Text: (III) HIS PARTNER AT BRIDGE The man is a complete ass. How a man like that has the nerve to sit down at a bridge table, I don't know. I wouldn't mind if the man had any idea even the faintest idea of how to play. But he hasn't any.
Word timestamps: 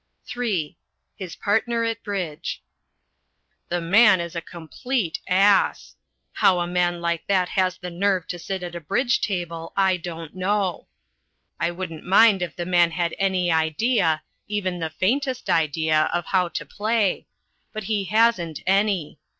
(III) 0.35 0.79
HIS 1.15 1.35
PARTNER 1.35 1.83
AT 1.83 2.01
BRIDGE 2.03 2.63
The 3.69 3.79
man 3.81 4.19
is 4.19 4.35
a 4.35 4.41
complete 4.41 5.19
ass. 5.27 5.95
How 6.33 6.59
a 6.59 6.65
man 6.65 7.01
like 7.01 7.27
that 7.27 7.49
has 7.49 7.77
the 7.77 7.91
nerve 7.91 8.25
to 8.29 8.39
sit 8.39 8.61
down 8.61 8.69
at 8.69 8.75
a 8.75 8.79
bridge 8.81 9.21
table, 9.21 9.73
I 9.77 9.97
don't 9.97 10.33
know. 10.35 10.87
I 11.59 11.69
wouldn't 11.69 12.03
mind 12.03 12.41
if 12.41 12.55
the 12.55 12.65
man 12.65 12.89
had 12.89 13.13
any 13.19 13.51
idea 13.51 14.23
even 14.47 14.79
the 14.79 14.89
faintest 14.89 15.51
idea 15.51 16.09
of 16.11 16.25
how 16.25 16.47
to 16.47 16.65
play. 16.65 17.27
But 17.71 17.83
he 17.83 18.05
hasn't 18.05 18.63
any. 18.65 19.19